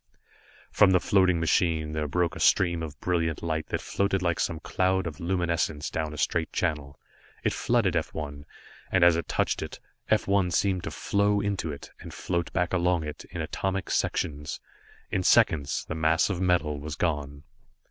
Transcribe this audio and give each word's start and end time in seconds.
From 0.71 0.89
the 0.93 0.99
floating 0.99 1.39
machine 1.39 1.93
there 1.93 2.07
broke 2.07 2.35
a 2.35 2.39
stream 2.39 2.81
of 2.81 2.99
brilliant 3.01 3.43
light 3.43 3.67
that 3.67 3.81
floated 3.81 4.23
like 4.23 4.39
some 4.39 4.59
cloud 4.59 5.05
of 5.05 5.19
luminescence 5.19 5.91
down 5.91 6.11
a 6.11 6.17
straight 6.17 6.51
channel. 6.51 6.99
It 7.43 7.53
flooded 7.53 7.95
F 7.95 8.11
1, 8.11 8.43
and 8.91 9.03
as 9.03 9.15
it 9.15 9.27
touched 9.27 9.61
it, 9.61 9.79
F 10.09 10.27
1 10.27 10.49
seemed 10.49 10.85
to 10.85 10.89
flow 10.89 11.39
into 11.39 11.71
it, 11.71 11.91
and 11.99 12.11
float 12.11 12.51
back 12.51 12.73
along 12.73 13.03
it, 13.03 13.25
in 13.29 13.41
atomic 13.41 13.91
sections. 13.91 14.59
In 15.11 15.21
seconds 15.21 15.85
the 15.85 15.93
mass 15.93 16.31
of 16.31 16.41
metal 16.41 16.79
was 16.79 16.95
gone. 16.95 17.43